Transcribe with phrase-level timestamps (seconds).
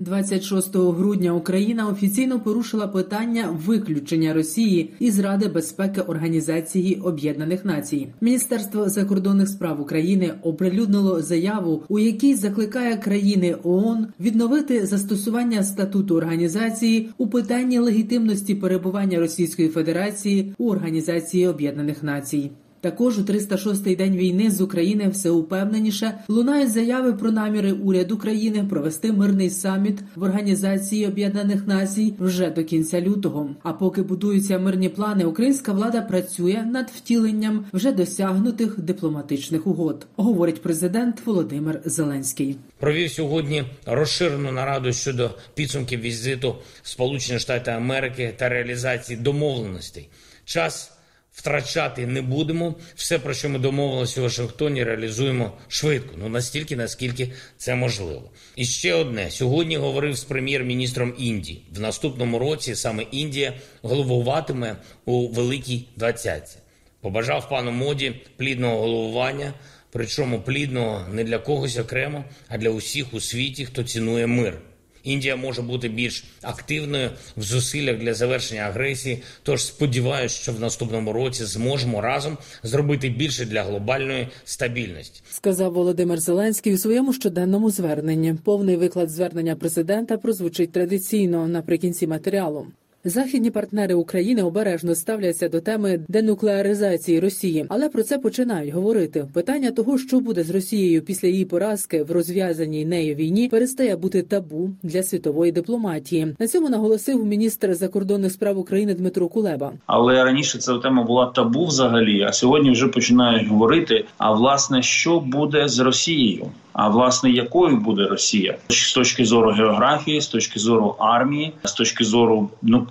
[0.00, 8.08] 26 грудня Україна офіційно порушила питання виключення Росії із Ради безпеки Організації Об'єднаних Націй.
[8.20, 17.10] Міністерство закордонних справ України оприлюднило заяву, у якій закликає країни ООН відновити застосування статуту організації
[17.18, 22.50] у питанні легітимності перебування Російської Федерації у Організації Об'єднаних Націй.
[22.80, 28.66] Також у 306-й день війни з України все упевненіше лунають заяви про наміри уряду країни
[28.70, 33.50] провести мирний саміт в Організації Об'єднаних Націй вже до кінця лютого.
[33.62, 40.62] А поки будуються мирні плани, українська влада працює над втіленням вже досягнутих дипломатичних угод, говорить
[40.62, 42.56] президент Володимир Зеленський.
[42.78, 50.08] Провів сьогодні розширену нараду щодо підсумків візиту Сполучених Штатів Америки та реалізації домовленостей.
[50.44, 50.99] Час
[51.40, 52.74] втрачати не будемо.
[52.94, 56.14] Все, про що ми домовилися у Вашингтоні, реалізуємо швидко.
[56.18, 58.30] Ну настільки, наскільки це можливо.
[58.56, 61.62] І ще одне сьогодні говорив з прем'єр-міністром Індії.
[61.72, 66.56] В наступному році саме Індія головуватиме у Великій Двадцятці.
[67.00, 69.54] Побажав пану моді плідного головування.
[69.92, 74.58] Причому плідного не для когось окремо, а для усіх у світі, хто цінує мир.
[75.04, 79.22] Індія може бути більш активною в зусиллях для завершення агресії.
[79.42, 85.22] Тож сподіваюся, що в наступному році зможемо разом зробити більше для глобальної стабільності.
[85.30, 88.34] Сказав Володимир Зеленський у своєму щоденному зверненні.
[88.44, 92.66] Повний виклад звернення президента прозвучить традиційно наприкінці матеріалу.
[93.04, 99.26] Західні партнери України обережно ставляться до теми денуклеаризації Росії, але про це починають говорити.
[99.32, 104.22] Питання того, що буде з Росією після її поразки в розв'язаній нею війні, перестає бути
[104.22, 106.34] табу для світової дипломатії.
[106.38, 109.72] На цьому наголосив міністр закордонних справ України Дмитро Кулеба.
[109.86, 112.22] Але раніше ця тема була табу взагалі.
[112.22, 114.04] А сьогодні вже починають говорити.
[114.18, 116.46] А власне, що буде з Росією?
[116.72, 122.04] А власне, якою буде Росія з точки зору географії, з точки зору армії, з точки
[122.04, 122.86] зору ну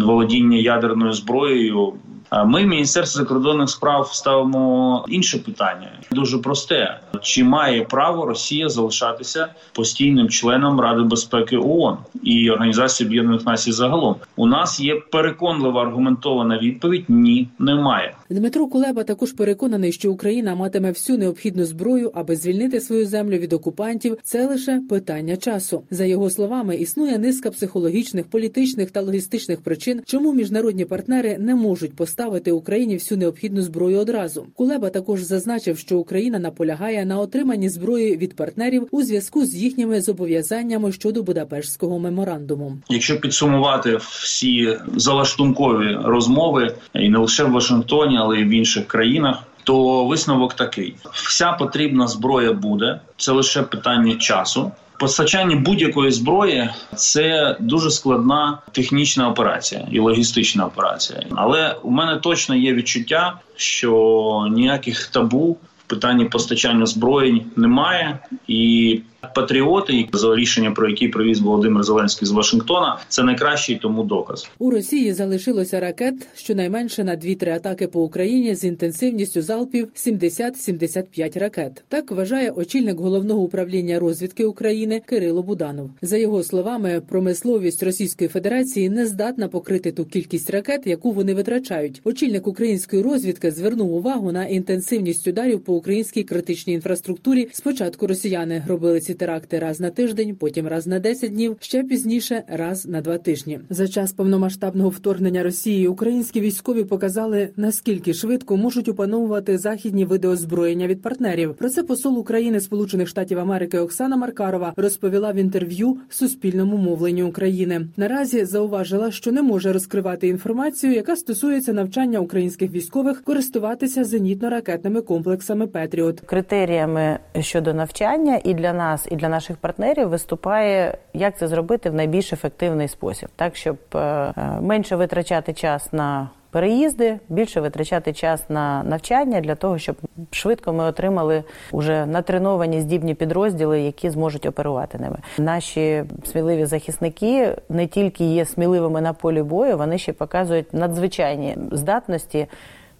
[0.00, 1.92] володіння ядерною зброєю.
[2.32, 10.28] Ми, міністерство закордонних справ, ставимо інше питання дуже просте: чи має право Росія залишатися постійним
[10.28, 14.16] членом Ради безпеки ООН і Організації Об'єднаних Націй загалом?
[14.36, 18.14] У нас є переконлива аргументована відповідь: ні, немає.
[18.30, 23.52] Дмитро Кулеба також переконаний, що Україна матиме всю необхідну зброю, аби звільнити свою землю від
[23.52, 24.18] окупантів.
[24.22, 25.82] Це лише питання часу.
[25.90, 31.96] За його словами, існує низка психологічних, політичних та логістичних причин, чому міжнародні партнери не можуть
[31.96, 32.19] поставити
[32.52, 34.46] Україні всю необхідну зброю одразу.
[34.54, 40.00] Кулеба також зазначив, що Україна наполягає на отриманні зброї від партнерів у зв'язку з їхніми
[40.00, 42.78] зобов'язаннями щодо Будапештського меморандуму.
[42.88, 49.42] Якщо підсумувати всі залаштункові розмови, і не лише в Вашингтоні, але й в інших країнах.
[49.64, 53.00] То висновок такий: вся потрібна зброя буде.
[53.16, 54.72] Це лише питання часу.
[55.00, 61.26] Постачання будь-якої зброї це дуже складна технічна операція і логістична операція.
[61.30, 69.00] Але у мене точно є відчуття, що ніяких табу в питанні постачання зброї немає, і
[69.34, 74.50] патріоти, за рішення про які привіз Володимир Зеленський з Вашингтона, це найкращий тому доказ.
[74.58, 81.84] У Росії залишилося ракет щонайменше на 2-3 атаки по Україні з інтенсивністю залпів 70-75 ракет.
[81.88, 85.90] Так вважає очільник головного управління розвідки України Кирило Буданов.
[86.02, 92.00] За його словами, промисловість Російської Федерації не здатна покрити ту кількість ракет, яку вони витрачають.
[92.04, 97.48] Очільник української розвідки звернув увагу на інтенсивність ударів по українській критичній інфраструктурі.
[97.52, 102.42] Спочатку росіяни робили ці теракти раз на тиждень, потім раз на 10 днів, ще пізніше
[102.48, 103.60] раз на два тижні.
[103.70, 110.86] За час повномасштабного вторгнення Росії українські військові показали наскільки швидко можуть опановувати західні види озброєння
[110.86, 111.54] від партнерів.
[111.54, 117.86] Про це посол України Сполучених Штатів Америки Оксана Маркарова розповіла в інтерв'ю Суспільному мовленню України.
[117.96, 125.66] Наразі зауважила, що не може розкривати інформацію, яка стосується навчання українських військових користуватися зенітно-ракетними комплексами
[125.66, 126.20] Петріот.
[126.20, 131.94] Критеріями щодо навчання і для нас, і для наших партнерів виступає, як це зробити в
[131.94, 138.82] найбільш ефективний спосіб, так щоб е, менше витрачати час на переїзди, більше витрачати час на
[138.82, 139.96] навчання для того, щоб
[140.30, 145.16] швидко ми отримали уже натреновані здібні підрозділи, які зможуть оперувати ними.
[145.38, 152.46] Наші сміливі захисники не тільки є сміливими на полі бою, вони ще показують надзвичайні здатності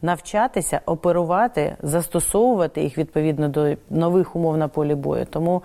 [0.03, 5.27] навчатися оперувати, застосовувати їх відповідно до нових умов на полі бою.
[5.31, 5.63] Тому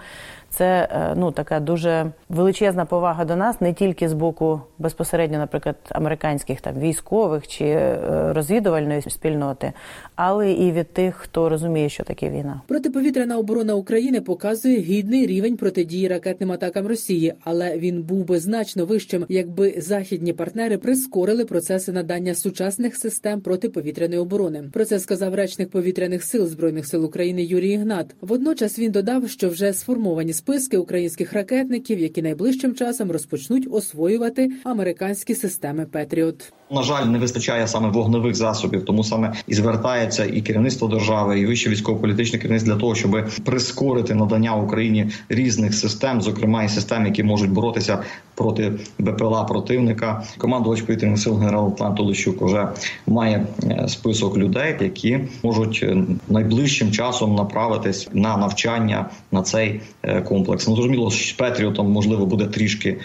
[0.57, 5.75] це е, ну така дуже величезна повага до нас, не тільки з боку безпосередньо, наприклад,
[5.89, 7.99] американських там військових чи е,
[8.33, 9.73] розвідувальної спільноти,
[10.15, 12.61] але і від тих, хто розуміє, що таке війна.
[12.67, 18.85] Протиповітряна оборона України показує гідний рівень протидії ракетним атакам Росії, але він був би значно
[18.85, 24.69] вищим, якби західні партнери прискорили процеси надання сучасних систем протиповітряної оборони.
[24.73, 28.15] Про це сказав речник повітряних сил збройних сил України Юрій Ігнат.
[28.21, 35.36] Водночас він додав, що вже сформовані списки українських ракетників, які найближчим часом розпочнуть освоювати американські
[35.36, 36.53] системи Петріот.
[36.71, 41.45] На жаль, не вистачає саме вогневих засобів, тому саме і звертається і керівництво держави, і
[41.45, 47.24] вище військово-політичне керівництво для того, щоб прискорити надання Україні різних систем, зокрема і систем, які
[47.24, 48.03] можуть боротися
[48.36, 50.24] проти БПЛА противника.
[50.38, 52.68] Командувач повітряних сил генерал Атлант Олещук вже
[53.07, 55.98] має е, список людей, які можуть е,
[56.30, 60.67] найближчим часом направитись на навчання на цей е, комплекс.
[60.67, 62.97] Ну зрозуміло, що Петріотом можливо буде трішки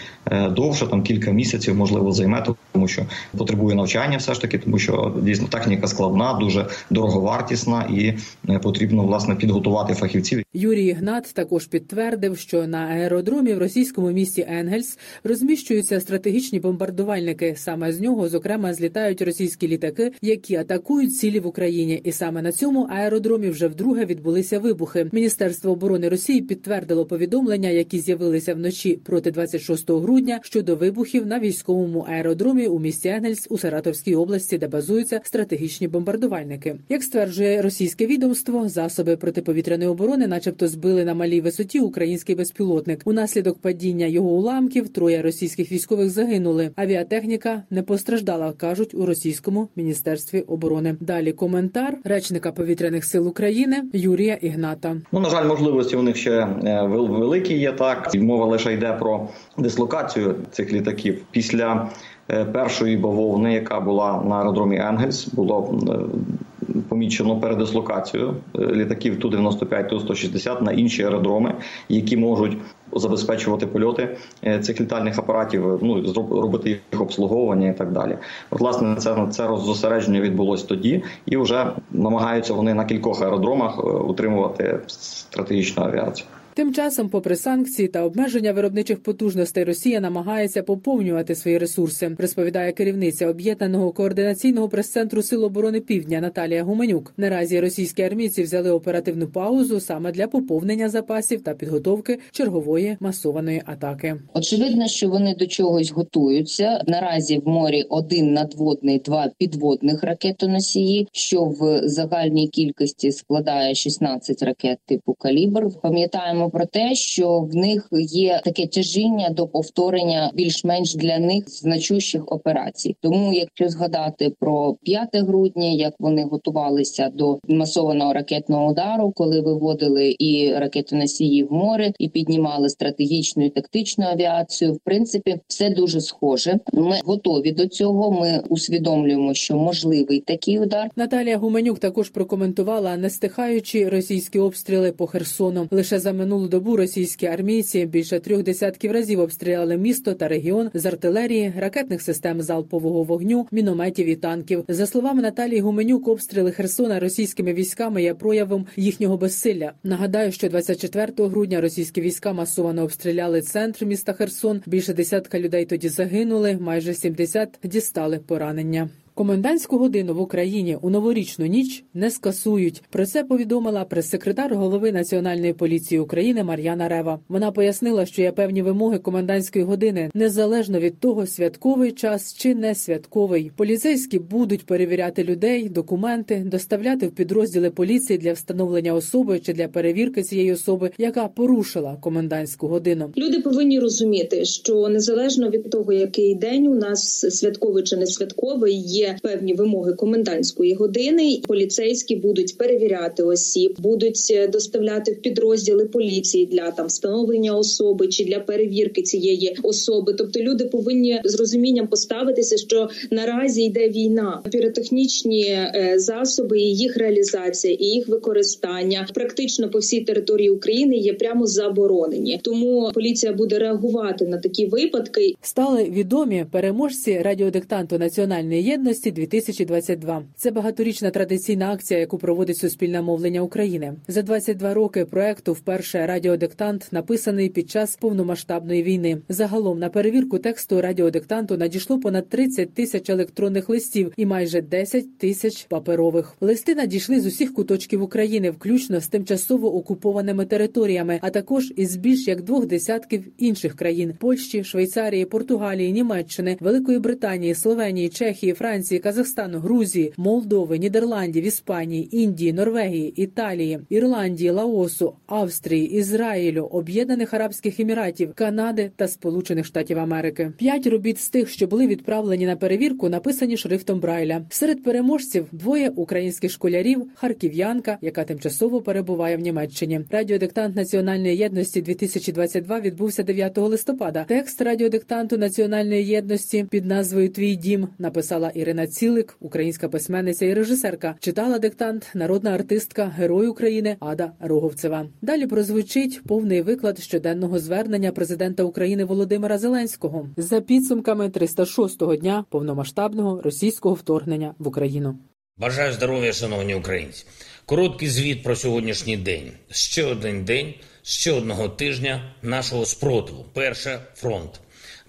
[0.51, 3.05] довше, там кілька місяців, можливо, займе, тому що
[3.37, 8.13] потребує навчання, все ж таки, тому що дійсно техніка складна, дуже дороговартісна і
[8.59, 10.43] потрібно власне підготувати фахівців.
[10.53, 17.53] Юрій Ігнат також підтвердив, що на аеродромі в російському місті Енгельс розміщуються стратегічні бомбардувальники.
[17.57, 22.01] Саме з нього, зокрема, злітають російські літаки, які атакують цілі в Україні.
[22.03, 25.09] І саме на цьому аеродромі вже вдруге відбулися вибухи.
[25.11, 32.05] Міністерство оборони Росії підтвердило повідомлення, які з'явилися вночі проти 26 грудня щодо вибухів на військовому
[32.09, 36.75] аеродромі у місті Енгельс у Саратовській області, де базуються стратегічні бомбардувальники.
[36.89, 43.01] Як стверджує російське відомство, засоби протиповітряної оборони, начебто, збили на малій висоті український безпілотник.
[43.05, 46.71] Унаслідок падіння його уламків троє російських військових загинули.
[46.75, 50.95] Авіатехніка не постраждала, кажуть у російському міністерстві оборони.
[50.99, 54.97] Далі коментар речника повітряних сил України Юрія Ігната.
[55.11, 57.71] Ну на жаль, можливості у них ще е, великі є.
[57.71, 59.27] Так мова лише йде про
[59.57, 61.89] дислокацію цих літаків після.
[62.31, 69.89] Е, першої бавовни, яка була на аеродромі Енгельс, було е, помічено передислокацію літаків ту 95
[69.89, 71.53] ту 160 на інші аеродроми,
[71.89, 72.57] які можуть
[72.93, 78.17] забезпечувати польоти е, цих літальних апаратів, ну робити їх обслуговування і так далі.
[78.51, 84.79] От, власне, це це роззосередження відбулось тоді, і вже намагаються вони на кількох аеродромах утримувати
[84.87, 86.27] стратегічну авіацію.
[86.53, 92.15] Тим часом, попри санкції та обмеження виробничих потужностей, Росія намагається поповнювати свої ресурси.
[92.19, 97.13] Розповідає керівниця об'єднаного координаційного прес-центру Сил оборони Півдня Наталія Гуменюк.
[97.17, 104.15] Наразі російські армійці взяли оперативну паузу саме для поповнення запасів та підготовки чергової масованої атаки.
[104.33, 106.83] Очевидно, що вони до чогось готуються.
[106.87, 114.77] Наразі в морі один надводний, два підводних ракетоносії, що в загальній кількості складає 16 ракет
[114.85, 115.67] типу калібр.
[115.81, 121.49] Пам'ятаємо говоримо про те, що в них є таке тяжіння до повторення більш-менш для них
[121.49, 122.95] значущих операцій.
[123.01, 130.15] Тому, якщо згадати про 5 грудня, як вони готувалися до масованого ракетного удару, коли виводили
[130.19, 136.59] і ракетоносії в море, і піднімали стратегічну і тактичну авіацію, в принципі, все дуже схоже.
[136.73, 138.11] Ми готові до цього.
[138.11, 140.89] Ми усвідомлюємо, що можливий такий удар.
[140.95, 145.67] Наталія Гуменюк також прокоментувала нестихаючі російські обстріли по Херсону.
[145.71, 150.85] Лише за минулу добу російські армійці більше трьох десятків разів обстріляли місто та регіон з
[150.85, 154.63] артилерії, ракетних систем залпового вогню, мінометів і танків.
[154.67, 159.73] За словами Наталії Гуменюк, обстріли Херсона російськими військами є проявом їхнього безсилля.
[159.83, 164.61] Нагадаю, що 24 грудня російські війська масово обстріляли центр міста Херсон.
[164.65, 168.89] Більше десятка людей тоді загинули, майже 70 дістали поранення.
[169.13, 172.83] Комендантську годину в Україні у новорічну ніч не скасують.
[172.89, 177.19] Про це повідомила прес-секретар голови Національної поліції України Мар'яна Рева.
[177.29, 182.75] Вона пояснила, що є певні вимоги комендантської години незалежно від того, святковий час чи не
[182.75, 183.51] святковий.
[183.55, 190.23] Поліцейські будуть перевіряти людей, документи, доставляти в підрозділи поліції для встановлення особи чи для перевірки
[190.23, 193.13] цієї особи, яка порушила комендантську годину.
[193.17, 198.75] Люди повинні розуміти, що незалежно від того, який день у нас святковий чи не святковий,
[198.75, 201.41] є певні вимоги комендантської години.
[201.47, 208.25] Поліцейські будуть перевіряти осіб, будуть е, доставляти в підрозділи поліції для там встановлення особи чи
[208.25, 210.13] для перевірки цієї особи.
[210.13, 216.97] Тобто люди повинні з розумінням поставитися, що наразі йде війна, піротехнічні е, засоби, і їх
[216.97, 222.39] реалізація і їх використання практично по всій території України є прямо заборонені.
[222.43, 225.33] Тому поліція буде реагувати на такі випадки.
[225.41, 233.01] Стали відомі переможці радіодиктанту національної єдності єдності 2022 Це багаторічна традиційна акція, яку проводить суспільне
[233.01, 233.93] мовлення України.
[234.07, 239.17] За 22 роки проекту вперше радіодиктант написаний під час повномасштабної війни.
[239.29, 245.65] Загалом на перевірку тексту радіодиктанту надійшло понад 30 тисяч електронних листів і майже 10 тисяч
[245.69, 246.35] паперових.
[246.41, 252.27] Листи надійшли з усіх куточків України, включно з тимчасово окупованими територіями, а також із більш
[252.27, 259.59] як двох десятків інших країн: Польщі, Швейцарії, Португалії, Німеччини, Великої Британії, Словенії, Чехії, Франції, Казахстану,
[259.59, 268.91] Грузії, Молдови, Нідерландів, Іспанії, Індії, Норвегії, Італії, Ірландії, Лаосу, Австрії, Ізраїлю, Об'єднаних Арабських Еміратів, Канади
[268.95, 270.51] та Сполучених Штатів Америки.
[270.57, 274.41] П'ять робіт з тих, що були відправлені на перевірку, написані шрифтом Брайля.
[274.49, 280.01] Серед переможців двоє українських школярів, харків'янка, яка тимчасово перебуває в Німеччині.
[280.09, 284.25] Радіодиктант національної єдності 2022 відбувся 9 листопада.
[284.27, 291.15] Текст радіодиктанту національної єдності під назвою Твій дім написала Ірина Цілик, українська письменниця і режисерка.
[291.19, 295.07] Читала диктант народна артистка, герой України Ада Роговцева.
[295.21, 303.41] Далі прозвучить повний виклад щоденного звернення президента України Володимира Зеленського за підсумками 306-го дня повномасштабного
[303.41, 305.17] російського вторгнення в Україну.
[305.57, 307.25] Бажаю здоров'я, шановні українці.
[307.65, 309.51] Короткий звіт про сьогоднішній день.
[309.69, 313.45] Ще один день, ще одного тижня нашого спротиву.
[313.53, 314.59] Перше фронт.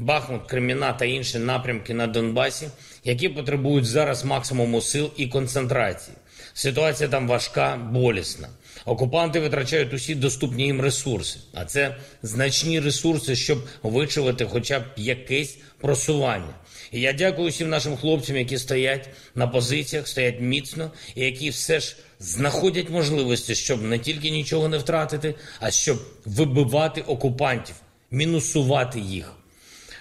[0.03, 2.69] Бахмут, Креміна та інші напрямки на Донбасі,
[3.05, 6.17] які потребують зараз максимуму сил і концентрації.
[6.55, 8.49] Ситуація там важка, болісна.
[8.85, 15.59] Окупанти витрачають усі доступні їм ресурси, а це значні ресурси, щоб вичувати хоча б якесь
[15.81, 16.55] просування.
[16.93, 21.81] І я дякую всім нашим хлопцям, які стоять на позиціях, стоять міцно і які все
[21.81, 27.75] ж знаходять можливості, щоб не тільки нічого не втратити, а щоб вибивати окупантів,
[28.11, 29.33] мінусувати їх.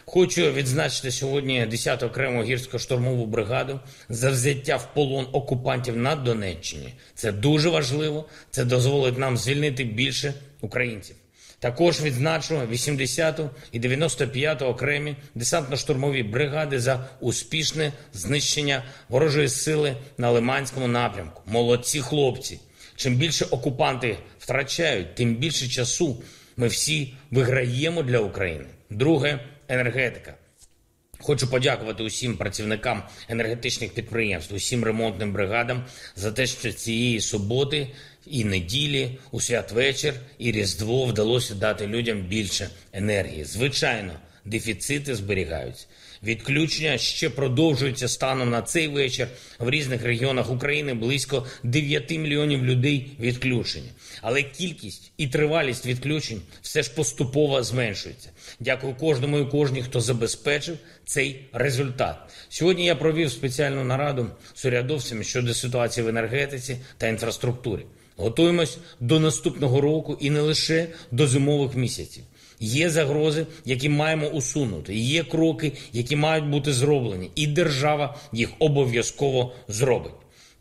[0.06, 3.80] Хочу відзначити сьогодні 10-ту окрему гірсько-штурмову бригаду
[4.10, 6.94] за взяття в полон окупантів на Донеччині.
[7.16, 8.26] Це дуже важливо.
[8.52, 11.16] Це дозволить нам звільнити більше українців.
[11.60, 20.88] Також відзначу 80-ту і 95-ту окремі десантно-штурмові бригади за успішне знищення ворожої сили на Лиманському
[20.88, 21.42] напрямку.
[21.46, 22.60] Молодці хлопці.
[22.96, 26.24] Чим більше окупанти втрачають, тим більше часу
[26.58, 28.66] ми всі виграємо для України.
[28.90, 29.40] Друге
[29.72, 30.36] енергетика.
[31.20, 35.86] Хочу подякувати усім працівникам енергетичних підприємств, усім ремонтним бригадам
[36.16, 37.88] за те, що цієї суботи
[38.28, 43.44] і неділі, у святвечір і Різдво вдалося дати людям більше енергії.
[43.44, 44.14] Звичайно,
[44.46, 45.86] дефіцити зберігаються.
[46.24, 49.28] Відключення ще продовжуються станом на цей вечір.
[49.60, 53.90] В різних регіонах України близько 9 мільйонів людей відключені.
[54.22, 58.30] Але кількість і тривалість відключень все ж поступово зменшується.
[58.60, 62.16] Дякую кожному і кожній, хто забезпечив цей результат.
[62.50, 67.86] Сьогодні я провів спеціальну нараду з урядовцями щодо ситуації в енергетиці та інфраструктурі.
[68.16, 72.24] Готуємось до наступного року і не лише до зимових місяців.
[72.64, 74.96] Є загрози, які маємо усунути.
[74.96, 80.12] Є кроки, які мають бути зроблені, і держава їх обов'язково зробить.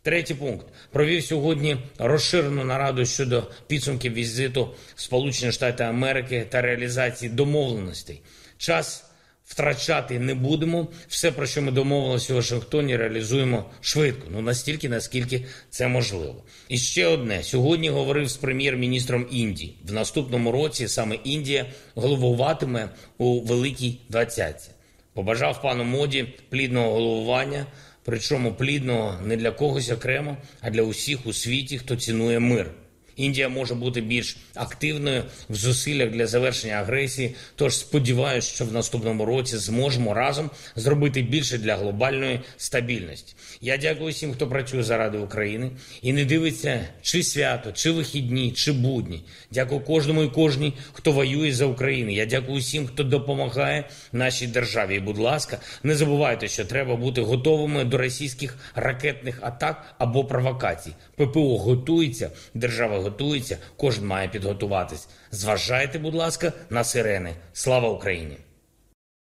[0.01, 8.21] Третій пункт провів сьогодні розширену нараду щодо підсумків візиту Сполучених Штати Америки та реалізації домовленостей.
[8.57, 9.10] Час
[9.51, 10.87] втрачати не будемо.
[11.07, 14.27] Все, про що ми домовилися у Вашингтоні, реалізуємо швидко.
[14.31, 16.43] Ну настільки, наскільки це можливо.
[16.69, 19.77] І ще одне сьогодні говорив з прем'єр-міністром Індії.
[19.83, 21.65] В наступному році саме Індія
[21.95, 24.69] головуватиме у Великій Двадцятці.
[25.13, 27.65] Побажав пану моді плідного головування.
[28.03, 32.71] Причому плідного не для когось окремо, а для усіх у світі, хто цінує мир.
[33.15, 37.35] Індія може бути більш активною в зусиллях для завершення агресії.
[37.55, 43.35] Тож сподіваюся, що в наступному році зможемо разом зробити більше для глобальної стабільності.
[43.61, 48.71] Я дякую всім, хто працює заради України і не дивиться, чи свято, чи вихідні, чи
[48.71, 49.23] будні.
[49.51, 52.11] Дякую кожному і кожній, хто воює за Україну.
[52.11, 54.95] Я дякую всім, хто допомагає нашій державі.
[54.95, 60.91] І, будь ласка, не забувайте, що треба бути готовими до російських ракетних атак або провокацій.
[61.15, 65.09] ППО готується, держава готується, кожен має підготуватись.
[65.31, 67.35] Зважайте, будь ласка, на сирени.
[67.53, 68.37] Слава Україні!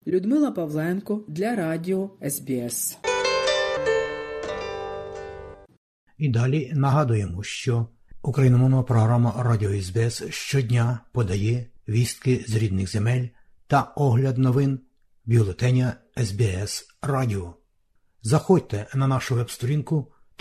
[0.07, 2.99] Людмила Павленко для Радіо СБС.
[6.19, 7.87] І далі нагадуємо, що
[8.23, 13.27] україномовна програма Радіо СБС щодня подає вістки з рідних земель
[13.67, 14.81] та огляд новин
[15.25, 17.55] бюлетеня СБС Радіо.
[18.23, 20.13] Заходьте на нашу веб-сторінку